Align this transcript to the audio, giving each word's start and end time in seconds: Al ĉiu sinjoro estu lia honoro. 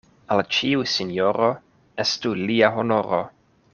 Al 0.35 0.39
ĉiu 0.55 0.85
sinjoro 0.93 1.49
estu 2.05 2.33
lia 2.41 2.73
honoro. 2.79 3.21